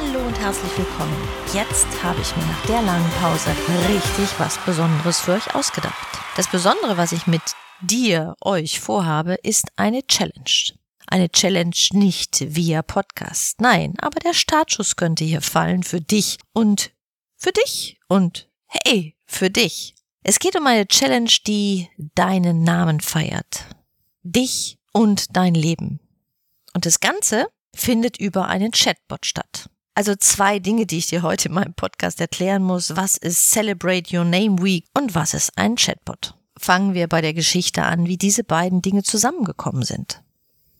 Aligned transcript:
Hallo 0.00 0.24
und 0.24 0.38
herzlich 0.38 0.78
willkommen. 0.78 1.28
Jetzt 1.52 1.86
habe 2.04 2.20
ich 2.20 2.36
mir 2.36 2.46
nach 2.46 2.66
der 2.66 2.82
langen 2.82 3.10
Pause 3.20 3.50
richtig 3.88 4.38
was 4.38 4.56
Besonderes 4.64 5.20
für 5.20 5.32
euch 5.32 5.54
ausgedacht. 5.56 6.06
Das 6.36 6.48
Besondere, 6.48 6.96
was 6.96 7.10
ich 7.10 7.26
mit 7.26 7.42
dir, 7.80 8.36
euch 8.40 8.78
vorhabe, 8.78 9.34
ist 9.42 9.66
eine 9.74 10.06
Challenge. 10.06 10.78
Eine 11.08 11.28
Challenge 11.30 11.74
nicht 11.94 12.54
via 12.54 12.82
Podcast. 12.82 13.60
Nein, 13.60 13.94
aber 14.00 14.20
der 14.20 14.34
Startschuss 14.34 14.94
könnte 14.94 15.24
hier 15.24 15.40
fallen 15.40 15.82
für 15.82 16.00
dich 16.00 16.38
und 16.52 16.92
für 17.36 17.50
dich 17.50 17.98
und 18.06 18.48
hey, 18.66 19.16
für 19.26 19.50
dich. 19.50 19.96
Es 20.22 20.38
geht 20.38 20.54
um 20.54 20.66
eine 20.68 20.86
Challenge, 20.86 21.32
die 21.44 21.88
deinen 22.14 22.62
Namen 22.62 23.00
feiert. 23.00 23.64
Dich 24.22 24.78
und 24.92 25.36
dein 25.36 25.54
Leben. 25.54 25.98
Und 26.72 26.86
das 26.86 27.00
Ganze 27.00 27.48
findet 27.74 28.20
über 28.20 28.46
einen 28.46 28.70
Chatbot 28.70 29.26
statt. 29.26 29.68
Also 29.98 30.14
zwei 30.14 30.60
Dinge, 30.60 30.86
die 30.86 30.98
ich 30.98 31.08
dir 31.08 31.22
heute 31.22 31.48
in 31.48 31.54
meinem 31.54 31.74
Podcast 31.74 32.20
erklären 32.20 32.62
muss. 32.62 32.94
Was 32.94 33.16
ist 33.16 33.50
Celebrate 33.50 34.16
Your 34.16 34.24
Name 34.24 34.62
Week 34.62 34.84
und 34.96 35.16
was 35.16 35.34
ist 35.34 35.58
ein 35.58 35.74
Chatbot? 35.74 36.36
Fangen 36.56 36.94
wir 36.94 37.08
bei 37.08 37.20
der 37.20 37.34
Geschichte 37.34 37.82
an, 37.82 38.06
wie 38.06 38.16
diese 38.16 38.44
beiden 38.44 38.80
Dinge 38.80 39.02
zusammengekommen 39.02 39.82
sind. 39.82 40.22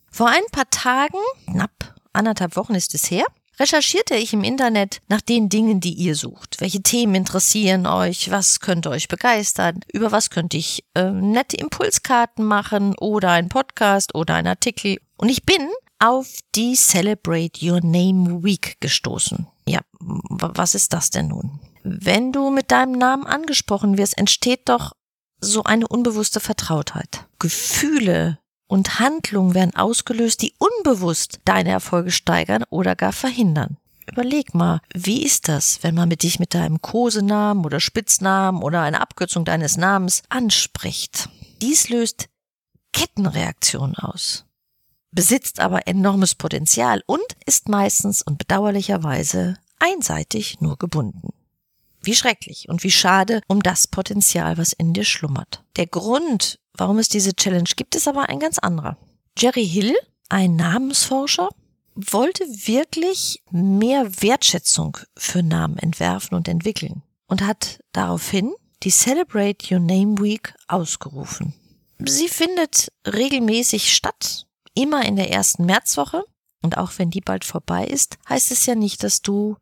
Vor 0.08 0.28
ein 0.28 0.44
paar 0.52 0.70
Tagen, 0.70 1.18
knapp 1.50 1.96
anderthalb 2.12 2.54
Wochen 2.54 2.76
ist 2.76 2.94
es 2.94 3.10
her, 3.10 3.24
recherchierte 3.58 4.14
ich 4.14 4.34
im 4.34 4.44
Internet 4.44 5.00
nach 5.08 5.20
den 5.20 5.48
Dingen, 5.48 5.80
die 5.80 5.94
ihr 5.94 6.14
sucht. 6.14 6.60
Welche 6.60 6.84
Themen 6.84 7.16
interessieren 7.16 7.88
euch? 7.88 8.30
Was 8.30 8.60
könnte 8.60 8.88
euch 8.88 9.08
begeistern? 9.08 9.80
Über 9.92 10.12
was 10.12 10.30
könnte 10.30 10.56
ich 10.56 10.84
äh, 10.94 11.10
nette 11.10 11.56
Impulskarten 11.56 12.44
machen 12.44 12.94
oder 12.96 13.32
ein 13.32 13.48
Podcast 13.48 14.14
oder 14.14 14.36
ein 14.36 14.46
Artikel? 14.46 14.98
Und 15.16 15.28
ich 15.28 15.42
bin 15.42 15.66
auf 15.98 16.38
die 16.54 16.74
Celebrate 16.74 17.64
Your 17.64 17.80
Name 17.80 18.42
Week 18.42 18.76
gestoßen. 18.80 19.46
Ja, 19.66 19.80
was 20.00 20.74
ist 20.74 20.92
das 20.92 21.10
denn 21.10 21.28
nun? 21.28 21.60
Wenn 21.82 22.32
du 22.32 22.50
mit 22.50 22.70
deinem 22.70 22.92
Namen 22.92 23.26
angesprochen 23.26 23.98
wirst, 23.98 24.18
entsteht 24.18 24.68
doch 24.68 24.92
so 25.40 25.64
eine 25.64 25.88
unbewusste 25.88 26.40
Vertrautheit. 26.40 27.26
Gefühle 27.38 28.38
und 28.66 28.98
Handlungen 28.98 29.54
werden 29.54 29.74
ausgelöst, 29.76 30.42
die 30.42 30.54
unbewusst 30.58 31.40
deine 31.44 31.70
Erfolge 31.70 32.10
steigern 32.10 32.64
oder 32.70 32.96
gar 32.96 33.12
verhindern. 33.12 33.76
Überleg 34.10 34.54
mal, 34.54 34.80
wie 34.94 35.22
ist 35.22 35.48
das, 35.48 35.82
wenn 35.82 35.94
man 35.94 36.08
mit 36.08 36.22
dich 36.22 36.38
mit 36.38 36.54
deinem 36.54 36.80
Kosenamen 36.80 37.64
oder 37.64 37.78
Spitznamen 37.78 38.62
oder 38.62 38.82
einer 38.82 39.02
Abkürzung 39.02 39.44
deines 39.44 39.76
Namens 39.76 40.22
anspricht? 40.28 41.28
Dies 41.60 41.88
löst 41.88 42.28
Kettenreaktionen 42.92 43.96
aus 43.96 44.47
besitzt 45.10 45.60
aber 45.60 45.86
enormes 45.86 46.34
Potenzial 46.34 47.02
und 47.06 47.24
ist 47.46 47.68
meistens 47.68 48.22
und 48.22 48.38
bedauerlicherweise 48.38 49.58
einseitig 49.78 50.60
nur 50.60 50.76
gebunden. 50.76 51.30
Wie 52.02 52.14
schrecklich 52.14 52.68
und 52.68 52.84
wie 52.84 52.90
schade 52.90 53.40
um 53.48 53.62
das 53.62 53.88
Potenzial, 53.88 54.56
was 54.58 54.72
in 54.72 54.92
dir 54.92 55.04
schlummert. 55.04 55.64
Der 55.76 55.86
Grund, 55.86 56.58
warum 56.74 56.98
es 56.98 57.08
diese 57.08 57.34
Challenge 57.34 57.68
gibt, 57.76 57.94
ist 57.94 58.08
aber 58.08 58.28
ein 58.28 58.38
ganz 58.38 58.58
anderer. 58.58 58.96
Jerry 59.36 59.66
Hill, 59.66 59.96
ein 60.28 60.56
Namensforscher, 60.56 61.48
wollte 61.94 62.44
wirklich 62.44 63.42
mehr 63.50 64.22
Wertschätzung 64.22 64.98
für 65.16 65.42
Namen 65.42 65.78
entwerfen 65.78 66.36
und 66.36 66.46
entwickeln 66.46 67.02
und 67.26 67.42
hat 67.44 67.80
daraufhin 67.92 68.52
die 68.84 68.90
Celebrate 68.90 69.74
Your 69.74 69.80
Name 69.80 70.18
Week 70.20 70.54
ausgerufen. 70.68 71.54
Sie 71.98 72.28
findet 72.28 72.92
regelmäßig 73.04 73.92
statt 73.92 74.46
immer 74.78 75.04
in 75.04 75.16
der 75.16 75.30
ersten 75.30 75.66
Märzwoche. 75.66 76.24
Und 76.62 76.76
auch 76.78 76.92
wenn 76.96 77.10
die 77.10 77.20
bald 77.20 77.44
vorbei 77.44 77.84
ist, 77.86 78.18
heißt 78.28 78.50
es 78.50 78.66
ja 78.66 78.74
nicht, 78.74 79.02
dass 79.04 79.22
du 79.22 79.56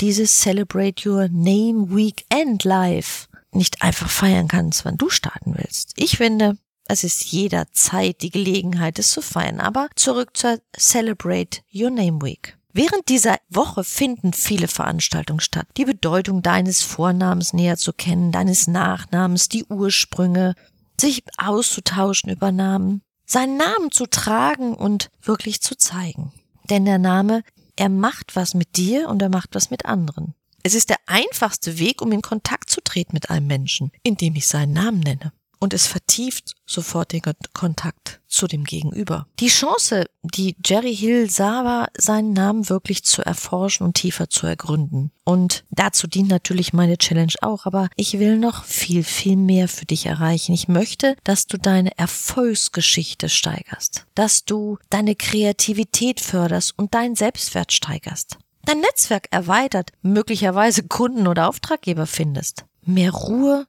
dieses 0.00 0.40
Celebrate 0.40 1.08
Your 1.08 1.28
Name 1.28 1.94
Weekend 1.94 2.64
Live 2.64 3.28
nicht 3.52 3.82
einfach 3.82 4.10
feiern 4.10 4.48
kannst, 4.48 4.84
wann 4.84 4.96
du 4.96 5.08
starten 5.08 5.54
willst. 5.56 5.92
Ich 5.96 6.16
finde, 6.16 6.56
es 6.86 7.04
ist 7.04 7.24
jederzeit 7.26 8.22
die 8.22 8.30
Gelegenheit, 8.30 8.98
es 8.98 9.10
zu 9.10 9.22
feiern. 9.22 9.60
Aber 9.60 9.88
zurück 9.94 10.36
zur 10.36 10.58
Celebrate 10.76 11.60
Your 11.72 11.90
Name 11.90 12.20
Week. 12.22 12.56
Während 12.72 13.08
dieser 13.08 13.36
Woche 13.50 13.84
finden 13.84 14.32
viele 14.32 14.66
Veranstaltungen 14.66 15.40
statt. 15.40 15.68
Die 15.76 15.84
Bedeutung 15.84 16.42
deines 16.42 16.82
Vornamens 16.82 17.52
näher 17.52 17.76
zu 17.76 17.92
kennen, 17.92 18.32
deines 18.32 18.66
Nachnamens, 18.66 19.48
die 19.48 19.64
Ursprünge, 19.64 20.54
sich 20.98 21.22
auszutauschen 21.36 22.30
über 22.30 22.50
Namen 22.50 23.02
seinen 23.32 23.56
Namen 23.56 23.90
zu 23.90 24.06
tragen 24.06 24.74
und 24.74 25.10
wirklich 25.22 25.60
zu 25.60 25.76
zeigen. 25.76 26.32
Denn 26.70 26.84
der 26.84 26.98
Name, 26.98 27.42
er 27.76 27.88
macht 27.88 28.36
was 28.36 28.54
mit 28.54 28.76
dir 28.76 29.08
und 29.08 29.20
er 29.22 29.30
macht 29.30 29.54
was 29.54 29.70
mit 29.70 29.86
anderen. 29.86 30.34
Es 30.62 30.74
ist 30.74 30.90
der 30.90 30.98
einfachste 31.06 31.78
Weg, 31.78 32.02
um 32.02 32.12
in 32.12 32.22
Kontakt 32.22 32.70
zu 32.70 32.80
treten 32.82 33.14
mit 33.14 33.30
einem 33.30 33.48
Menschen, 33.48 33.90
indem 34.04 34.36
ich 34.36 34.46
seinen 34.46 34.74
Namen 34.74 35.00
nenne 35.00 35.32
und 35.62 35.72
es 35.74 35.86
vertieft 35.86 36.56
sofort 36.66 37.12
den 37.12 37.22
Kontakt 37.52 38.20
zu 38.26 38.48
dem 38.48 38.64
Gegenüber. 38.64 39.28
Die 39.38 39.46
Chance, 39.46 40.06
die 40.22 40.56
Jerry 40.64 40.94
Hill 40.94 41.30
sah, 41.30 41.64
war, 41.64 41.88
seinen 41.96 42.32
Namen 42.32 42.68
wirklich 42.68 43.04
zu 43.04 43.22
erforschen 43.22 43.86
und 43.86 43.94
tiefer 43.94 44.28
zu 44.28 44.48
ergründen. 44.48 45.12
Und 45.22 45.64
dazu 45.70 46.08
dient 46.08 46.30
natürlich 46.30 46.72
meine 46.72 46.98
Challenge 46.98 47.34
auch, 47.42 47.64
aber 47.64 47.88
ich 47.94 48.18
will 48.18 48.38
noch 48.38 48.64
viel, 48.64 49.04
viel 49.04 49.36
mehr 49.36 49.68
für 49.68 49.86
dich 49.86 50.06
erreichen. 50.06 50.52
Ich 50.52 50.66
möchte, 50.66 51.14
dass 51.22 51.46
du 51.46 51.58
deine 51.58 51.96
Erfolgsgeschichte 51.96 53.28
steigerst, 53.28 54.06
dass 54.16 54.44
du 54.44 54.78
deine 54.90 55.14
Kreativität 55.14 56.20
förderst 56.20 56.76
und 56.76 56.92
deinen 56.92 57.14
Selbstwert 57.14 57.72
steigerst. 57.72 58.36
Dein 58.64 58.80
Netzwerk 58.80 59.28
erweitert, 59.30 59.92
möglicherweise 60.02 60.82
Kunden 60.82 61.28
oder 61.28 61.48
Auftraggeber 61.48 62.06
findest. 62.06 62.64
Mehr 62.84 63.12
Ruhe, 63.12 63.66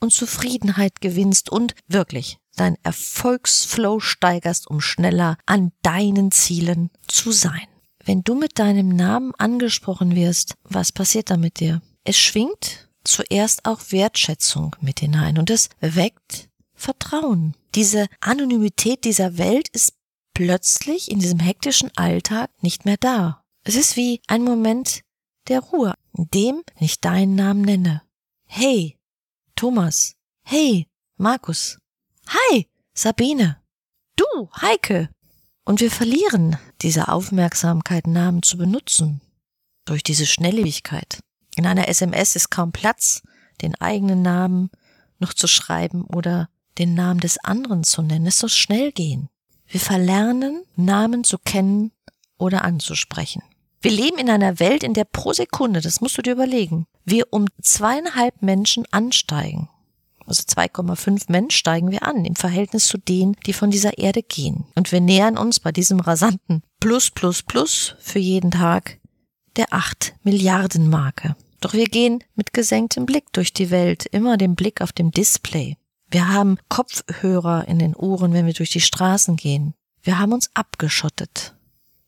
und 0.00 0.12
Zufriedenheit 0.12 1.00
gewinnst 1.00 1.50
und 1.50 1.74
wirklich 1.86 2.38
dein 2.56 2.76
Erfolgsflow 2.82 4.00
steigerst, 4.00 4.66
um 4.66 4.80
schneller 4.80 5.36
an 5.46 5.72
deinen 5.82 6.30
Zielen 6.32 6.90
zu 7.06 7.32
sein. 7.32 7.66
Wenn 8.04 8.22
du 8.22 8.34
mit 8.34 8.58
deinem 8.58 8.88
Namen 8.88 9.34
angesprochen 9.36 10.14
wirst, 10.14 10.54
was 10.62 10.92
passiert 10.92 11.30
da 11.30 11.36
mit 11.36 11.60
dir? 11.60 11.82
Es 12.04 12.16
schwingt 12.16 12.88
zuerst 13.04 13.64
auch 13.64 13.80
Wertschätzung 13.90 14.76
mit 14.80 15.00
hinein 15.00 15.38
und 15.38 15.50
es 15.50 15.68
weckt 15.80 16.48
Vertrauen. 16.74 17.54
Diese 17.74 18.06
Anonymität 18.20 19.04
dieser 19.04 19.38
Welt 19.38 19.68
ist 19.68 19.94
plötzlich 20.34 21.10
in 21.10 21.18
diesem 21.18 21.40
hektischen 21.40 21.90
Alltag 21.96 22.50
nicht 22.62 22.84
mehr 22.84 22.96
da. 22.98 23.42
Es 23.64 23.74
ist 23.74 23.96
wie 23.96 24.20
ein 24.28 24.44
Moment 24.44 25.00
der 25.48 25.60
Ruhe, 25.60 25.94
in 26.16 26.28
dem 26.30 26.62
ich 26.78 27.00
deinen 27.00 27.34
Namen 27.34 27.62
nenne. 27.62 28.02
Hey, 28.44 28.95
Thomas. 29.56 30.14
Hey, 30.42 30.86
Markus. 31.16 31.78
Hi, 32.28 32.68
Sabine. 32.92 33.56
Du, 34.14 34.50
Heike. 34.60 35.08
Und 35.64 35.80
wir 35.80 35.90
verlieren 35.90 36.58
diese 36.82 37.08
Aufmerksamkeit, 37.08 38.06
Namen 38.06 38.42
zu 38.42 38.58
benutzen. 38.58 39.22
Durch 39.86 40.02
diese 40.02 40.26
Schnelllebigkeit. 40.26 41.20
In 41.56 41.66
einer 41.66 41.88
SMS 41.88 42.36
ist 42.36 42.50
kaum 42.50 42.70
Platz, 42.70 43.22
den 43.62 43.74
eigenen 43.76 44.20
Namen 44.20 44.70
noch 45.18 45.32
zu 45.32 45.46
schreiben 45.46 46.04
oder 46.04 46.50
den 46.76 46.94
Namen 46.94 47.20
des 47.20 47.38
anderen 47.38 47.82
zu 47.82 48.02
nennen. 48.02 48.26
Es 48.26 48.38
soll 48.40 48.50
schnell 48.50 48.92
gehen. 48.92 49.30
Wir 49.66 49.80
verlernen, 49.80 50.64
Namen 50.76 51.24
zu 51.24 51.38
kennen 51.38 51.92
oder 52.36 52.62
anzusprechen. 52.62 53.42
Wir 53.86 53.92
leben 53.92 54.18
in 54.18 54.30
einer 54.30 54.58
Welt, 54.58 54.82
in 54.82 54.94
der 54.94 55.04
pro 55.04 55.32
Sekunde, 55.32 55.80
das 55.80 56.00
musst 56.00 56.18
du 56.18 56.22
dir 56.22 56.32
überlegen, 56.32 56.88
wir 57.04 57.26
um 57.30 57.46
zweieinhalb 57.62 58.42
Menschen 58.42 58.84
ansteigen. 58.90 59.68
Also 60.26 60.42
2,5 60.42 61.30
Menschen 61.30 61.52
steigen 61.52 61.92
wir 61.92 62.02
an 62.02 62.24
im 62.24 62.34
Verhältnis 62.34 62.88
zu 62.88 62.98
denen, 62.98 63.36
die 63.46 63.52
von 63.52 63.70
dieser 63.70 63.96
Erde 63.96 64.24
gehen. 64.24 64.64
Und 64.74 64.90
wir 64.90 65.00
nähern 65.00 65.38
uns 65.38 65.60
bei 65.60 65.70
diesem 65.70 66.00
rasanten 66.00 66.64
Plus, 66.80 67.12
Plus, 67.12 67.44
Plus 67.44 67.94
für 68.00 68.18
jeden 68.18 68.50
Tag 68.50 68.98
der 69.54 69.66
8 69.70 70.16
Milliarden 70.24 70.90
Marke. 70.90 71.36
Doch 71.60 71.72
wir 71.72 71.86
gehen 71.86 72.24
mit 72.34 72.52
gesenktem 72.52 73.06
Blick 73.06 73.32
durch 73.34 73.52
die 73.52 73.70
Welt, 73.70 74.04
immer 74.06 74.36
den 74.36 74.56
Blick 74.56 74.80
auf 74.80 74.90
dem 74.90 75.12
Display. 75.12 75.76
Wir 76.10 76.26
haben 76.26 76.58
Kopfhörer 76.68 77.68
in 77.68 77.78
den 77.78 77.94
Ohren, 77.94 78.32
wenn 78.32 78.46
wir 78.46 78.52
durch 78.52 78.70
die 78.70 78.80
Straßen 78.80 79.36
gehen. 79.36 79.74
Wir 80.02 80.18
haben 80.18 80.32
uns 80.32 80.50
abgeschottet. 80.54 81.55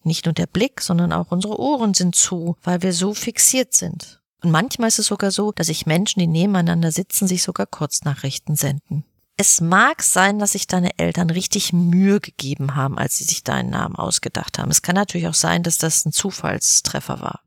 Nicht 0.04 0.26
nur 0.26 0.32
der 0.32 0.46
Blick, 0.46 0.80
sondern 0.80 1.12
auch 1.12 1.30
unsere 1.30 1.58
Ohren 1.58 1.94
sind 1.94 2.14
zu, 2.14 2.56
weil 2.62 2.82
wir 2.82 2.92
so 2.92 3.14
fixiert 3.14 3.74
sind. 3.74 4.20
Und 4.42 4.50
manchmal 4.50 4.88
ist 4.88 4.98
es 4.98 5.06
sogar 5.06 5.30
so, 5.30 5.52
dass 5.52 5.66
sich 5.66 5.86
Menschen, 5.86 6.20
die 6.20 6.26
nebeneinander 6.26 6.92
sitzen, 6.92 7.26
sich 7.26 7.42
sogar 7.42 7.66
Kurznachrichten 7.66 8.54
senden. 8.54 9.04
Es 9.36 9.60
mag 9.60 10.02
sein, 10.02 10.38
dass 10.38 10.52
sich 10.52 10.66
deine 10.66 10.98
Eltern 10.98 11.30
richtig 11.30 11.72
Mühe 11.72 12.20
gegeben 12.20 12.74
haben, 12.74 12.98
als 12.98 13.18
sie 13.18 13.24
sich 13.24 13.44
deinen 13.44 13.70
Namen 13.70 13.94
ausgedacht 13.94 14.58
haben. 14.58 14.70
Es 14.70 14.82
kann 14.82 14.96
natürlich 14.96 15.28
auch 15.28 15.34
sein, 15.34 15.62
dass 15.62 15.78
das 15.78 16.04
ein 16.04 16.12
Zufallstreffer 16.12 17.20
war. 17.20 17.40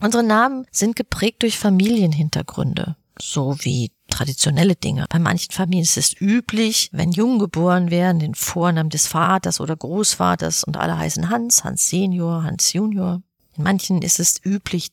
Unsere 0.00 0.22
Namen 0.22 0.66
sind 0.70 0.96
geprägt 0.96 1.42
durch 1.42 1.58
Familienhintergründe, 1.58 2.96
so 3.18 3.56
wie 3.60 3.90
traditionelle 4.10 4.76
Dinge. 4.76 5.06
Bei 5.08 5.18
manchen 5.18 5.52
Familien 5.52 5.84
ist 5.84 5.96
es 5.96 6.20
üblich, 6.20 6.90
wenn 6.92 7.12
Jungen 7.12 7.38
geboren 7.38 7.90
werden, 7.90 8.18
den 8.18 8.34
Vornamen 8.34 8.90
des 8.90 9.06
Vaters 9.06 9.60
oder 9.60 9.76
Großvaters 9.76 10.64
und 10.64 10.76
alle 10.76 10.98
heißen 10.98 11.30
Hans, 11.30 11.64
Hans 11.64 11.88
Senior, 11.88 12.42
Hans 12.42 12.72
Junior. 12.72 13.22
In 13.56 13.64
manchen 13.64 14.02
ist 14.02 14.20
es 14.20 14.44
üblich, 14.44 14.90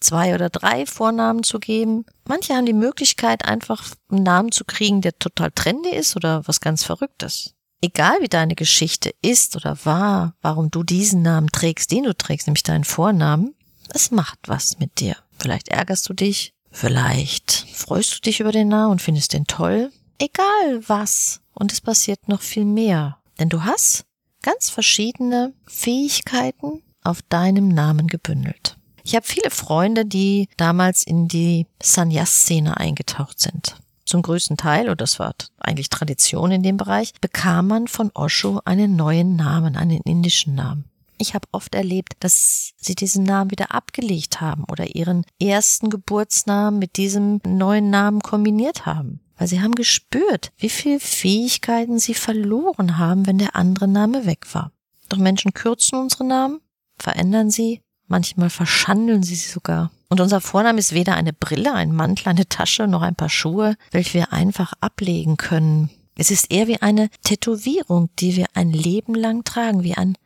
zwei 0.00 0.34
oder 0.34 0.50
drei 0.50 0.86
Vornamen 0.86 1.42
zu 1.42 1.58
geben. 1.58 2.04
Manche 2.26 2.54
haben 2.54 2.66
die 2.66 2.72
Möglichkeit, 2.72 3.44
einfach 3.44 3.84
einen 4.10 4.22
Namen 4.22 4.52
zu 4.52 4.64
kriegen, 4.64 5.00
der 5.00 5.18
total 5.18 5.50
trendy 5.50 5.90
ist 5.90 6.16
oder 6.16 6.46
was 6.46 6.60
ganz 6.60 6.84
Verrücktes. 6.84 7.54
Egal 7.80 8.16
wie 8.20 8.28
deine 8.28 8.54
Geschichte 8.54 9.14
ist 9.22 9.54
oder 9.54 9.78
war, 9.84 10.34
warum 10.40 10.70
du 10.70 10.82
diesen 10.82 11.22
Namen 11.22 11.48
trägst, 11.48 11.92
den 11.92 12.04
du 12.04 12.16
trägst, 12.16 12.48
nämlich 12.48 12.64
deinen 12.64 12.84
Vornamen, 12.84 13.54
es 13.94 14.10
macht 14.10 14.38
was 14.46 14.78
mit 14.78 15.00
dir. 15.00 15.16
Vielleicht 15.38 15.68
ärgerst 15.68 16.08
du 16.08 16.14
dich, 16.14 16.54
vielleicht 16.70 17.57
freust 17.78 18.14
du 18.14 18.20
dich 18.20 18.40
über 18.40 18.52
den 18.52 18.68
Namen 18.68 18.92
und 18.92 19.02
findest 19.02 19.32
den 19.32 19.46
toll. 19.46 19.90
Egal 20.18 20.82
was. 20.86 21.40
Und 21.54 21.72
es 21.72 21.80
passiert 21.80 22.28
noch 22.28 22.42
viel 22.42 22.64
mehr. 22.64 23.18
Denn 23.38 23.48
du 23.48 23.64
hast 23.64 24.04
ganz 24.42 24.70
verschiedene 24.70 25.52
Fähigkeiten 25.66 26.82
auf 27.02 27.22
deinem 27.22 27.68
Namen 27.68 28.06
gebündelt. 28.06 28.76
Ich 29.04 29.14
habe 29.14 29.26
viele 29.26 29.50
Freunde, 29.50 30.04
die 30.04 30.48
damals 30.56 31.02
in 31.02 31.28
die 31.28 31.66
Sanyas-Szene 31.82 32.76
eingetaucht 32.76 33.40
sind. 33.40 33.76
Zum 34.04 34.22
größten 34.22 34.56
Teil, 34.56 34.88
und 34.88 35.00
das 35.00 35.18
war 35.18 35.34
eigentlich 35.58 35.90
Tradition 35.90 36.50
in 36.50 36.62
dem 36.62 36.76
Bereich, 36.76 37.12
bekam 37.20 37.68
man 37.68 37.88
von 37.88 38.10
Osho 38.14 38.60
einen 38.64 38.96
neuen 38.96 39.36
Namen, 39.36 39.76
einen 39.76 40.00
indischen 40.02 40.54
Namen. 40.54 40.84
Ich 41.18 41.34
habe 41.34 41.48
oft 41.52 41.74
erlebt, 41.74 42.14
dass 42.20 42.72
sie 42.76 42.94
diesen 42.94 43.24
Namen 43.24 43.50
wieder 43.50 43.74
abgelegt 43.74 44.40
haben 44.40 44.64
oder 44.64 44.94
ihren 44.94 45.24
ersten 45.40 45.90
Geburtsnamen 45.90 46.78
mit 46.78 46.96
diesem 46.96 47.40
neuen 47.46 47.90
Namen 47.90 48.20
kombiniert 48.20 48.86
haben. 48.86 49.20
Weil 49.36 49.48
sie 49.48 49.60
haben 49.60 49.74
gespürt, 49.74 50.52
wie 50.56 50.68
viel 50.68 50.98
Fähigkeiten 50.98 51.98
sie 51.98 52.14
verloren 52.14 52.98
haben, 52.98 53.26
wenn 53.26 53.38
der 53.38 53.54
andere 53.54 53.86
Name 53.86 54.26
weg 54.26 54.46
war. 54.52 54.72
Doch 55.08 55.18
Menschen 55.18 55.54
kürzen 55.54 55.98
unsere 55.98 56.24
Namen, 56.24 56.60
verändern 56.98 57.50
sie 57.50 57.80
Manchmal 58.08 58.48
verschandeln 58.48 59.22
sie 59.22 59.34
sie 59.34 59.50
sogar. 59.50 59.90
Und 60.08 60.20
unser 60.20 60.40
Vorname 60.40 60.78
ist 60.78 60.94
weder 60.94 61.14
eine 61.14 61.34
Brille, 61.34 61.74
ein 61.74 61.94
Mantel, 61.94 62.30
eine 62.30 62.48
Tasche, 62.48 62.88
noch 62.88 63.02
ein 63.02 63.14
paar 63.14 63.28
Schuhe, 63.28 63.76
welche 63.90 64.14
wir 64.14 64.32
einfach 64.32 64.72
ablegen 64.80 65.36
können. 65.36 65.90
Es 66.16 66.30
ist 66.30 66.50
eher 66.50 66.66
wie 66.66 66.80
eine 66.80 67.10
Tätowierung, 67.22 68.08
die 68.18 68.34
wir 68.34 68.46
ein 68.54 68.72
Leben 68.72 69.14
lang 69.14 69.44
tragen, 69.44 69.84
wie 69.84 69.94
ein 69.94 70.16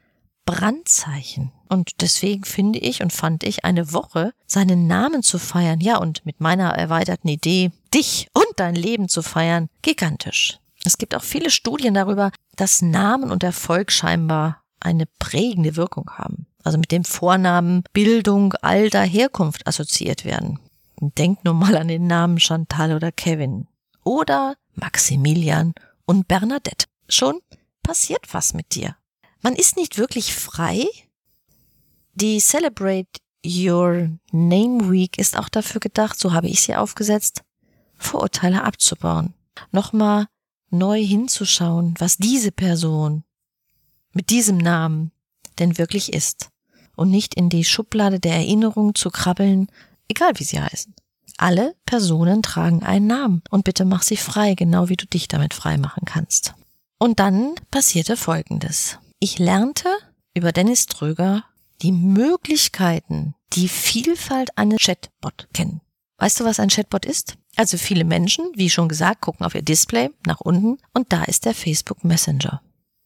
Brandzeichen. 0.44 1.53
Und 1.69 2.00
deswegen 2.00 2.44
finde 2.44 2.79
ich 2.79 3.03
und 3.03 3.12
fand 3.12 3.44
ich 3.44 3.65
eine 3.65 3.93
Woche, 3.93 4.33
seinen 4.47 4.87
Namen 4.87 5.23
zu 5.23 5.39
feiern, 5.39 5.81
ja, 5.81 5.99
und 5.99 6.25
mit 6.27 6.41
meiner 6.41 6.71
erweiterten 6.71 7.29
Idee, 7.29 7.71
dich 7.94 8.29
und 8.35 8.47
dein 8.56 8.75
Leben 8.75 9.09
zu 9.09 9.23
feiern, 9.23 9.69
gigantisch. 9.83 10.59
Es 10.85 10.99
gibt 10.99 11.15
auch 11.15 11.23
viele 11.23 11.50
Studien 11.50 11.94
darüber, 11.94 12.33
dass 12.56 12.83
Namen 12.83 13.31
und 13.31 13.43
Erfolg 13.43 13.93
scheinbar 13.93 14.62
eine 14.81 15.06
prägende 15.19 15.77
Wirkung 15.77 16.11
haben 16.11 16.47
also 16.65 16.79
mit 16.79 16.93
dem 16.93 17.05
Vornamen 17.05 17.85
Bildung, 17.93 18.55
Alter, 18.55 19.03
Herkunft 19.03 19.67
assoziiert 19.67 20.25
werden. 20.25 20.59
Denk 21.00 21.44
nur 21.44 21.55
mal 21.55 21.77
an 21.77 21.89
den 21.89 22.06
Namen 22.06 22.39
Chantal 22.39 22.94
oder 22.94 23.11
Kevin. 23.11 23.67
Oder 24.05 24.55
Maximilian 24.75 25.75
und 26.06 26.29
Bernadette. 26.29 26.87
Schon 27.09 27.41
passiert 27.83 28.33
was 28.33 28.55
mit 28.55 28.75
dir. 28.75 28.97
Man 29.43 29.56
ist 29.56 29.77
nicht 29.77 29.99
wirklich 29.99 30.33
frei. 30.35 30.87
Die 32.15 32.39
Celebrate 32.39 33.11
Your 33.44 34.11
Name 34.31 34.89
Week 34.91 35.19
ist 35.19 35.37
auch 35.37 35.49
dafür 35.49 35.81
gedacht, 35.81 36.19
so 36.19 36.33
habe 36.33 36.47
ich 36.47 36.62
sie 36.62 36.77
aufgesetzt, 36.77 37.43
Vorurteile 37.97 38.62
abzubauen. 38.62 39.35
Nochmal 39.73 40.29
neu 40.71 41.03
hinzuschauen, 41.05 41.94
was 41.99 42.19
diese 42.19 42.53
Person 42.53 43.25
mit 44.12 44.31
diesem 44.31 44.59
Namen 44.59 45.11
denn 45.59 45.77
wirklich 45.77 46.12
ist 46.12 46.50
und 46.94 47.11
nicht 47.11 47.35
in 47.35 47.49
die 47.49 47.65
Schublade 47.65 48.21
der 48.21 48.35
Erinnerung 48.35 48.94
zu 48.94 49.11
krabbeln, 49.11 49.67
egal 50.09 50.33
wie 50.37 50.44
sie 50.44 50.61
heißen. 50.61 50.94
Alle 51.37 51.75
Personen 51.85 52.43
tragen 52.43 52.85
einen 52.85 53.09
Namen 53.09 53.43
und 53.50 53.65
bitte 53.65 53.85
mach 53.85 54.03
sie 54.03 54.17
frei, 54.17 54.55
genau 54.55 54.89
wie 54.89 54.97
du 54.97 55.06
dich 55.06 55.27
damit 55.27 55.53
frei 55.55 55.79
machen 55.79 56.05
kannst. 56.05 56.55
Und 56.99 57.19
dann 57.19 57.55
passierte 57.71 58.17
Folgendes. 58.17 58.99
Ich 59.24 59.38
lernte 59.38 59.88
über 60.34 60.50
Dennis 60.50 60.86
Tröger 60.86 61.44
die 61.80 61.92
Möglichkeiten, 61.92 63.36
die 63.52 63.69
Vielfalt 63.69 64.58
eines 64.58 64.80
Chatbot 64.80 65.46
kennen. 65.54 65.80
Weißt 66.19 66.40
du, 66.40 66.44
was 66.44 66.58
ein 66.58 66.70
Chatbot 66.70 67.06
ist? 67.06 67.36
Also 67.54 67.78
viele 67.78 68.02
Menschen, 68.02 68.50
wie 68.56 68.69
schon 68.69 68.88
gesagt, 68.88 69.20
gucken 69.20 69.46
auf 69.46 69.54
ihr 69.54 69.62
Display 69.62 70.10
nach 70.26 70.40
unten 70.40 70.78
und 70.92 71.12
da 71.12 71.22
ist 71.22 71.44
der 71.44 71.54
Facebook 71.54 72.02
Messenger. 72.02 72.62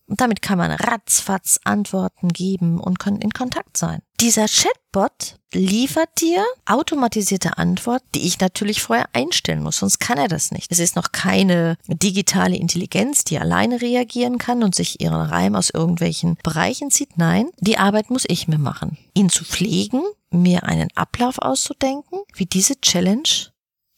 Und 0.09 0.21
damit 0.21 0.41
kann 0.41 0.59
man 0.59 0.71
ratzfatz 0.71 1.59
Antworten 1.65 2.29
geben 2.29 2.79
und 2.79 3.05
in 3.07 3.33
Kontakt 3.33 3.77
sein. 3.77 4.03
Dieser 4.21 4.47
Chatbot 4.47 5.37
liefert 5.53 6.09
dir 6.21 6.45
automatisierte 6.65 7.59
Antworten, 7.59 8.07
die 8.15 8.27
ich 8.27 8.41
natürlich 8.41 8.83
vorher 8.83 9.09
einstellen 9.13 9.63
muss, 9.63 9.79
sonst 9.79 9.99
kann 9.99 10.17
er 10.17 10.29
das 10.29 10.53
nicht. 10.53 10.71
Es 10.71 10.79
ist 10.79 10.97
noch 10.97 11.13
keine 11.13 11.77
digitale 11.87 12.57
Intelligenz, 12.57 13.25
die 13.25 13.39
alleine 13.39 13.81
reagieren 13.83 14.39
kann 14.39 14.63
und 14.63 14.75
sich 14.75 15.01
ihren 15.01 15.21
Reim 15.21 15.55
aus 15.55 15.71
irgendwelchen 15.71 16.39
Bereichen 16.43 16.91
zieht. 16.91 17.19
Nein, 17.19 17.51
die 17.59 17.79
Arbeit 17.79 18.11
muss 18.11 18.25
ich 18.29 18.49
mir 18.49 18.59
machen. 18.59 18.97
Ihn 19.15 19.29
zu 19.29 19.45
pflegen, 19.45 20.03
mir 20.31 20.65
einen 20.65 20.89
Ablauf 20.95 21.39
auszudenken, 21.39 22.21
wie 22.35 22.47
diese 22.47 22.81
Challenge 22.81 23.29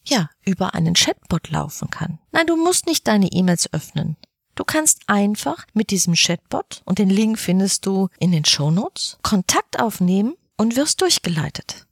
ja, 0.04 0.31
über 0.44 0.75
einen 0.75 0.94
Chatbot 0.94 1.50
laufen 1.50 1.90
kann. 1.90 2.19
Nein, 2.32 2.46
du 2.46 2.56
musst 2.56 2.87
nicht 2.87 3.06
deine 3.06 3.26
E-Mails 3.26 3.72
öffnen. 3.72 4.16
Du 4.58 4.64
kannst 4.64 5.02
einfach 5.06 5.69
mit 5.72 5.93
diesem 5.93 6.14
Chatbot, 6.14 6.82
und 6.84 6.99
den 6.99 7.10
Link 7.10 7.38
findest 7.38 7.87
du 7.87 8.08
in 8.19 8.32
den 8.32 8.44
Shownotes, 8.44 9.16
Kontakt 9.22 9.78
aufnehmen 9.78 10.34
und 10.56 10.75
wirst 10.75 11.00
durchgeleitet. 11.00 11.87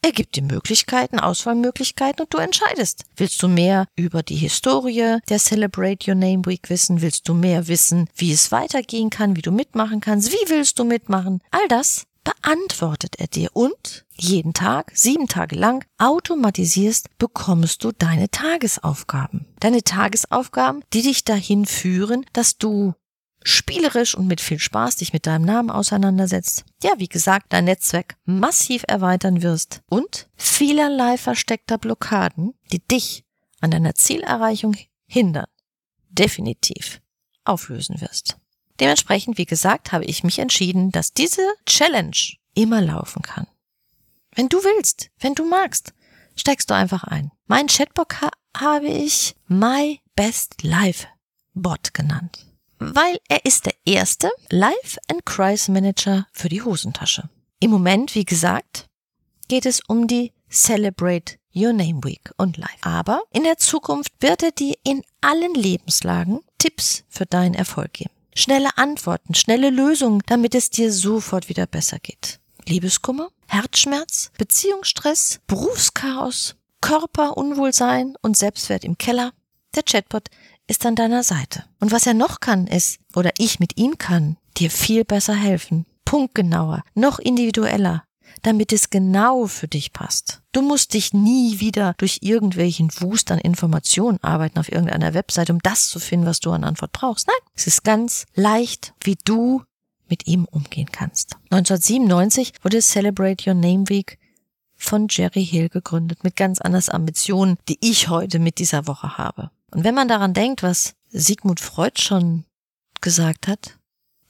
Er 0.00 0.12
gibt 0.12 0.36
dir 0.36 0.42
Möglichkeiten, 0.42 1.20
Auswahlmöglichkeiten 1.20 2.22
und 2.22 2.32
du 2.32 2.38
entscheidest. 2.38 3.04
Willst 3.16 3.42
du 3.42 3.48
mehr 3.48 3.86
über 3.96 4.22
die 4.22 4.36
Historie 4.36 5.18
der 5.28 5.38
Celebrate 5.38 6.10
Your 6.10 6.14
Name 6.14 6.42
Week 6.46 6.70
wissen? 6.70 7.02
Willst 7.02 7.28
du 7.28 7.34
mehr 7.34 7.68
wissen, 7.68 8.08
wie 8.14 8.32
es 8.32 8.50
weitergehen 8.50 9.10
kann, 9.10 9.36
wie 9.36 9.42
du 9.42 9.52
mitmachen 9.52 10.00
kannst? 10.00 10.32
Wie 10.32 10.48
willst 10.48 10.78
du 10.78 10.84
mitmachen? 10.84 11.42
All 11.50 11.68
das 11.68 12.06
beantwortet 12.26 13.20
er 13.20 13.28
dir 13.28 13.50
und 13.54 14.04
jeden 14.12 14.52
Tag, 14.52 14.90
sieben 14.94 15.28
Tage 15.28 15.54
lang, 15.54 15.84
automatisierst, 15.98 17.16
bekommst 17.18 17.84
du 17.84 17.92
deine 17.92 18.28
Tagesaufgaben. 18.30 19.46
Deine 19.60 19.82
Tagesaufgaben, 19.82 20.82
die 20.92 21.02
dich 21.02 21.22
dahin 21.22 21.66
führen, 21.66 22.26
dass 22.32 22.58
du 22.58 22.94
spielerisch 23.44 24.16
und 24.16 24.26
mit 24.26 24.40
viel 24.40 24.58
Spaß 24.58 24.96
dich 24.96 25.12
mit 25.12 25.26
deinem 25.26 25.44
Namen 25.44 25.70
auseinandersetzt. 25.70 26.64
Ja, 26.82 26.94
wie 26.96 27.08
gesagt, 27.08 27.52
dein 27.52 27.66
Netzwerk 27.66 28.16
massiv 28.24 28.82
erweitern 28.88 29.42
wirst 29.42 29.82
und 29.88 30.28
vielerlei 30.34 31.18
versteckter 31.18 31.78
Blockaden, 31.78 32.54
die 32.72 32.80
dich 32.80 33.24
an 33.60 33.70
deiner 33.70 33.94
Zielerreichung 33.94 34.76
hindern, 35.06 35.46
definitiv 36.08 37.00
auflösen 37.44 38.00
wirst. 38.00 38.36
Dementsprechend, 38.80 39.38
wie 39.38 39.46
gesagt, 39.46 39.92
habe 39.92 40.04
ich 40.04 40.24
mich 40.24 40.38
entschieden, 40.38 40.90
dass 40.90 41.12
diese 41.12 41.42
Challenge 41.66 42.16
immer 42.54 42.80
laufen 42.80 43.22
kann. 43.22 43.46
Wenn 44.34 44.48
du 44.48 44.58
willst, 44.58 45.10
wenn 45.18 45.34
du 45.34 45.44
magst, 45.44 45.94
steigst 46.36 46.68
du 46.70 46.74
einfach 46.74 47.04
ein. 47.04 47.30
Mein 47.46 47.68
Chatbot 47.68 48.20
ha 48.20 48.30
habe 48.56 48.88
ich 48.88 49.34
My 49.48 50.00
Best 50.14 50.62
Life 50.62 51.06
Bot 51.54 51.94
genannt, 51.94 52.46
weil 52.78 53.18
er 53.28 53.44
ist 53.44 53.66
der 53.66 53.74
erste 53.84 54.30
Life 54.50 54.98
and 55.08 55.24
Crisis 55.24 55.68
Manager 55.68 56.26
für 56.32 56.48
die 56.48 56.62
Hosentasche. 56.62 57.28
Im 57.60 57.70
Moment, 57.70 58.14
wie 58.14 58.24
gesagt, 58.24 58.86
geht 59.48 59.64
es 59.64 59.80
um 59.88 60.06
die 60.06 60.32
Celebrate 60.50 61.38
Your 61.54 61.72
Name 61.72 62.04
Week 62.04 62.30
und 62.36 62.58
Life. 62.58 62.78
Aber 62.82 63.22
in 63.32 63.44
der 63.44 63.56
Zukunft 63.56 64.12
wird 64.20 64.42
er 64.42 64.52
dir 64.52 64.74
in 64.84 65.02
allen 65.22 65.54
Lebenslagen 65.54 66.40
Tipps 66.58 67.04
für 67.08 67.24
deinen 67.24 67.54
Erfolg 67.54 67.94
geben 67.94 68.15
schnelle 68.36 68.76
Antworten, 68.76 69.34
schnelle 69.34 69.70
Lösungen, 69.70 70.22
damit 70.26 70.54
es 70.54 70.70
dir 70.70 70.92
sofort 70.92 71.48
wieder 71.48 71.66
besser 71.66 71.98
geht. 71.98 72.38
Liebeskummer, 72.66 73.28
Herzschmerz, 73.48 74.30
Beziehungsstress, 74.38 75.40
Berufschaos, 75.46 76.56
Körperunwohlsein 76.80 78.14
und 78.22 78.36
Selbstwert 78.36 78.84
im 78.84 78.98
Keller. 78.98 79.32
Der 79.74 79.82
Chatbot 79.82 80.28
ist 80.66 80.84
an 80.84 80.94
deiner 80.94 81.22
Seite. 81.22 81.64
Und 81.80 81.92
was 81.92 82.06
er 82.06 82.14
noch 82.14 82.40
kann, 82.40 82.66
ist, 82.66 82.98
oder 83.14 83.30
ich 83.38 83.60
mit 83.60 83.76
ihm 83.76 83.98
kann, 83.98 84.36
dir 84.56 84.70
viel 84.70 85.04
besser 85.04 85.34
helfen. 85.34 85.86
Punktgenauer, 86.04 86.82
noch 86.94 87.18
individueller, 87.18 88.04
damit 88.42 88.72
es 88.72 88.90
genau 88.90 89.46
für 89.46 89.68
dich 89.68 89.92
passt. 89.92 90.42
Du 90.52 90.62
musst 90.62 90.94
dich 90.94 91.12
nie 91.12 91.60
wieder 91.60 91.94
durch 91.98 92.18
irgendwelchen 92.22 92.90
Wust 93.00 93.30
an 93.30 93.38
Informationen 93.38 94.22
arbeiten 94.22 94.58
auf 94.58 94.70
irgendeiner 94.70 95.14
Website, 95.14 95.50
um 95.50 95.58
das 95.60 95.88
zu 95.88 95.98
finden, 95.98 96.26
was 96.26 96.40
du 96.40 96.50
an 96.52 96.64
Antwort 96.64 96.92
brauchst. 96.92 97.26
Nein, 97.26 97.36
es 97.54 97.66
ist 97.66 97.84
ganz 97.84 98.26
leicht, 98.34 98.94
wie 99.02 99.16
du 99.24 99.62
mit 100.08 100.26
ihm 100.26 100.44
umgehen 100.44 100.90
kannst. 100.90 101.36
1997 101.50 102.52
wurde 102.62 102.80
Celebrate 102.80 103.48
Your 103.48 103.54
Name 103.54 103.88
Week 103.88 104.18
von 104.76 105.08
Jerry 105.10 105.44
Hill 105.44 105.68
gegründet, 105.68 106.22
mit 106.22 106.36
ganz 106.36 106.60
anders 106.60 106.88
Ambitionen, 106.88 107.56
die 107.68 107.78
ich 107.80 108.08
heute 108.08 108.38
mit 108.38 108.58
dieser 108.58 108.86
Woche 108.86 109.16
habe. 109.16 109.50
Und 109.70 109.84
wenn 109.84 109.94
man 109.94 110.08
daran 110.08 110.34
denkt, 110.34 110.62
was 110.62 110.94
Sigmund 111.08 111.60
Freud 111.60 112.00
schon 112.00 112.44
gesagt 113.00 113.48
hat, 113.48 113.78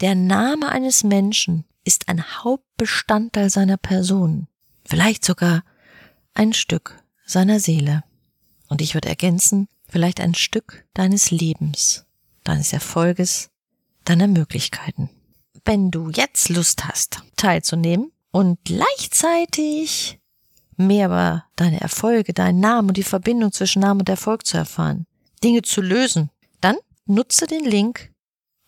der 0.01 0.15
Name 0.15 0.69
eines 0.69 1.05
Menschen 1.05 1.65
ist 1.87 2.09
ein 2.09 2.23
Hauptbestandteil 2.43 3.49
seiner 3.49 3.77
Person, 3.77 4.49
vielleicht 4.85 5.25
sogar 5.25 5.63
ein 6.35 6.53
Stück 6.53 7.01
seiner 7.25 7.61
Seele. 7.61 8.03
Und 8.69 8.83
ich 8.83 8.95
würde 8.95 9.09
ergänzen, 9.09 9.69
vielleicht 9.89 10.21
ein 10.21 10.35
Stück 10.35 10.85
deines 10.95 11.31
Lebens, 11.31 12.05
deines 12.43 12.73
Erfolges, 12.73 13.51
deiner 14.05 14.27
Möglichkeiten. 14.27 15.11
Wenn 15.65 15.91
du 15.93 16.11
jetzt 16.11 16.49
Lust 16.49 16.87
hast, 16.87 17.23
teilzunehmen 17.37 18.11
und 18.33 18.59
gleichzeitig 18.65 20.19
mehr 20.77 21.07
über 21.07 21.45
deine 21.55 21.81
Erfolge, 21.81 22.35
deinen 22.35 22.61
Namen 22.61 22.89
und 22.89 22.97
die 22.97 23.05
Verbindung 23.05 23.53
zwischen 23.53 23.81
Namen 23.81 24.01
und 24.01 24.09
Erfolg 24.09 24.45
zu 24.45 24.57
erfahren, 24.57 25.07
Dinge 25.43 25.63
zu 25.63 25.81
lösen, 25.81 26.31
dann 26.61 26.77
nutze 27.07 27.47
den 27.47 27.65
Link 27.65 28.13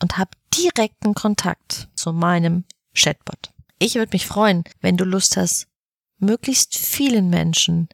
und 0.01 0.19
hab 0.19 0.37
direkten 0.55 1.15
Kontakt 1.15 1.89
zu 1.95 2.13
meinem 2.13 2.65
Chatbot. 2.95 3.53
Ich 3.79 3.95
würde 3.95 4.13
mich 4.13 4.27
freuen, 4.27 4.65
wenn 4.81 4.97
du 4.97 5.05
Lust 5.05 5.37
hast, 5.37 5.69
möglichst 6.19 6.77
vielen 6.77 7.31
Menschen 7.31 7.89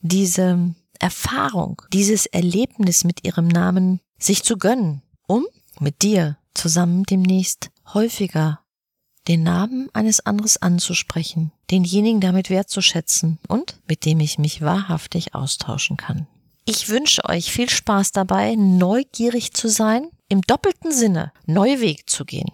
diese 0.00 0.74
Erfahrung, 0.98 1.82
dieses 1.92 2.26
Erlebnis 2.26 3.04
mit 3.04 3.24
ihrem 3.24 3.48
Namen 3.48 4.00
sich 4.18 4.42
zu 4.42 4.56
gönnen, 4.56 5.02
um 5.26 5.46
mit 5.78 6.02
dir 6.02 6.38
zusammen 6.54 7.04
demnächst 7.04 7.70
häufiger 7.94 8.60
den 9.28 9.42
Namen 9.42 9.90
eines 9.92 10.20
anderes 10.20 10.60
anzusprechen, 10.60 11.52
denjenigen 11.70 12.20
damit 12.20 12.50
wertzuschätzen 12.50 13.38
und 13.46 13.78
mit 13.86 14.04
dem 14.04 14.20
ich 14.20 14.38
mich 14.38 14.62
wahrhaftig 14.62 15.34
austauschen 15.34 15.96
kann. 15.96 16.26
Ich 16.64 16.88
wünsche 16.88 17.24
euch 17.24 17.52
viel 17.52 17.68
Spaß 17.68 18.12
dabei, 18.12 18.54
neugierig 18.56 19.52
zu 19.52 19.68
sein, 19.68 20.08
im 20.28 20.42
doppelten 20.42 20.92
Sinne 20.92 21.32
neue 21.46 21.80
Weg 21.80 22.10
zu 22.10 22.24
gehen. 22.24 22.50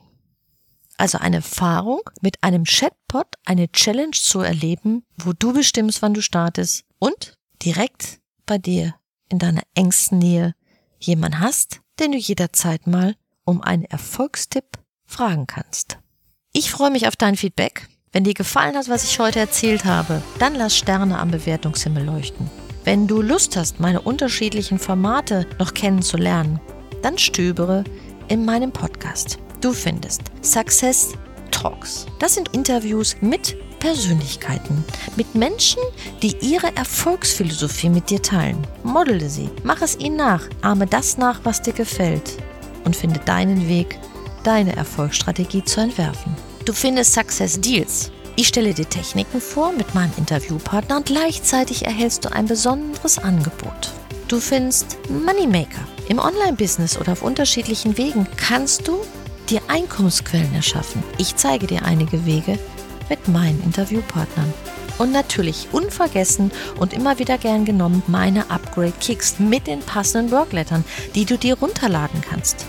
Also 0.96 1.18
eine 1.18 1.36
Erfahrung 1.36 2.00
mit 2.20 2.42
einem 2.42 2.64
Chatbot, 2.64 3.26
eine 3.44 3.70
Challenge 3.72 4.12
zu 4.12 4.40
erleben, 4.40 5.04
wo 5.16 5.32
du 5.32 5.52
bestimmst, 5.52 6.02
wann 6.02 6.14
du 6.14 6.22
startest 6.22 6.84
und 6.98 7.36
direkt 7.62 8.20
bei 8.46 8.58
dir 8.58 8.94
in 9.28 9.38
deiner 9.38 9.62
engsten 9.74 10.18
Nähe 10.18 10.54
jemand 10.98 11.40
hast, 11.40 11.80
den 11.98 12.12
du 12.12 12.18
jederzeit 12.18 12.86
mal 12.86 13.16
um 13.44 13.60
einen 13.60 13.84
Erfolgstipp 13.84 14.78
fragen 15.06 15.46
kannst. 15.46 15.98
Ich 16.52 16.70
freue 16.70 16.90
mich 16.90 17.08
auf 17.08 17.16
dein 17.16 17.36
Feedback. 17.36 17.88
Wenn 18.12 18.24
dir 18.24 18.34
gefallen 18.34 18.76
hat, 18.76 18.88
was 18.88 19.04
ich 19.04 19.18
heute 19.18 19.40
erzählt 19.40 19.84
habe, 19.84 20.22
dann 20.38 20.54
lass 20.54 20.76
Sterne 20.76 21.18
am 21.18 21.32
Bewertungshimmel 21.32 22.04
leuchten. 22.04 22.48
Wenn 22.84 23.08
du 23.08 23.22
Lust 23.22 23.56
hast, 23.56 23.80
meine 23.80 24.02
unterschiedlichen 24.02 24.78
Formate 24.78 25.46
noch 25.58 25.74
kennenzulernen, 25.74 26.60
dann 27.02 27.18
stöbere 27.18 27.82
in 28.28 28.44
meinem 28.44 28.72
Podcast. 28.72 29.38
Du 29.64 29.72
findest 29.72 30.20
Success 30.42 31.14
Talks. 31.50 32.04
Das 32.18 32.34
sind 32.34 32.50
Interviews 32.54 33.16
mit 33.22 33.56
Persönlichkeiten, 33.78 34.84
mit 35.16 35.34
Menschen, 35.34 35.80
die 36.20 36.36
ihre 36.42 36.76
Erfolgsphilosophie 36.76 37.88
mit 37.88 38.10
dir 38.10 38.20
teilen. 38.20 38.58
Modele 38.82 39.30
sie, 39.30 39.48
mach 39.62 39.80
es 39.80 39.98
ihnen 39.98 40.16
nach, 40.16 40.42
ahme 40.60 40.86
das 40.86 41.16
nach, 41.16 41.40
was 41.44 41.62
dir 41.62 41.72
gefällt 41.72 42.36
und 42.84 42.94
finde 42.94 43.20
deinen 43.20 43.66
Weg 43.66 43.98
deine 44.42 44.76
Erfolgsstrategie 44.76 45.64
zu 45.64 45.80
entwerfen. 45.80 46.36
Du 46.66 46.74
findest 46.74 47.14
Success 47.14 47.58
Deals. 47.58 48.12
Ich 48.36 48.48
stelle 48.48 48.74
dir 48.74 48.86
Techniken 48.86 49.40
vor 49.40 49.72
mit 49.72 49.94
meinem 49.94 50.12
Interviewpartner 50.18 50.98
und 50.98 51.06
gleichzeitig 51.06 51.86
erhältst 51.86 52.26
du 52.26 52.32
ein 52.32 52.44
besonderes 52.44 53.16
Angebot. 53.16 53.94
Du 54.28 54.40
findest 54.40 54.98
Moneymaker. 55.08 55.88
Im 56.10 56.18
Online-Business 56.18 56.98
oder 56.98 57.12
auf 57.12 57.22
unterschiedlichen 57.22 57.96
Wegen 57.96 58.26
kannst 58.36 58.86
du 58.86 59.00
dir 59.50 59.60
Einkommensquellen 59.68 60.54
erschaffen. 60.54 61.02
Ich 61.18 61.36
zeige 61.36 61.66
dir 61.66 61.84
einige 61.84 62.24
Wege 62.26 62.58
mit 63.08 63.28
meinen 63.28 63.62
Interviewpartnern. 63.62 64.52
Und 64.96 65.10
natürlich 65.10 65.68
unvergessen 65.72 66.52
und 66.78 66.92
immer 66.92 67.18
wieder 67.18 67.36
gern 67.36 67.64
genommen 67.64 68.02
meine 68.06 68.50
Upgrade 68.50 68.92
Kicks 69.00 69.40
mit 69.40 69.66
den 69.66 69.80
passenden 69.80 70.30
Worklettern, 70.30 70.84
die 71.16 71.24
du 71.24 71.36
dir 71.36 71.58
runterladen 71.58 72.20
kannst 72.20 72.64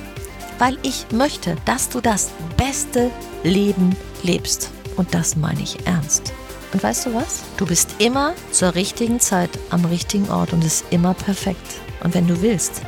weil 0.60 0.78
ich 0.84 1.06
möchte, 1.12 1.56
dass 1.66 1.90
du 1.90 2.02
das 2.02 2.32
beste 2.58 3.12
Leben 3.44 3.96
lebst. 4.24 4.72
Und 4.96 5.14
das 5.14 5.36
meine 5.36 5.62
ich 5.62 5.86
ernst. 5.86 6.34
Und 6.74 6.84
weißt 6.84 7.08
du 7.08 7.14
was? 7.14 7.44
Du 7.58 7.66
bist 7.66 7.96
immer 8.00 8.34
zur 8.52 8.76
richtigen 8.76 9.20
Zeit 9.20 9.50
am 9.70 9.86
richtigen 9.86 10.30
Ort 10.30 10.54
und 10.54 10.64
ist 10.64 10.86
immer 10.90 11.14
perfekt. 11.14 11.66
Und 12.04 12.14
wenn 12.14 12.28
du 12.28 12.42
willst, 12.42 12.82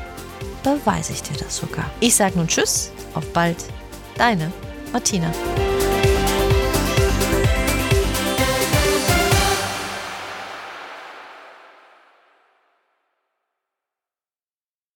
beweise 0.64 1.14
ich 1.14 1.24
dir 1.24 1.38
das 1.38 1.58
sogar. 1.58 1.90
Ich 2.00 2.16
sage 2.16 2.38
nun 2.38 2.48
Tschüss, 2.48 2.92
auf 3.14 3.26
bald, 3.34 3.58
deine 4.18 4.52
Martina. 4.92 5.32